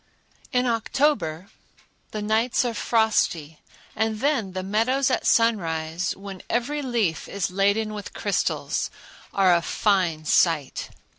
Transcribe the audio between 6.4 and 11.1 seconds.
every leaf is laden with crystals, are a fine sight.